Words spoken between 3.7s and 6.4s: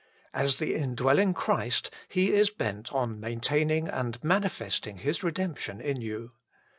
and manifesting His redemption in you.